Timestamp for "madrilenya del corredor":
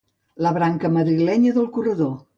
0.95-2.15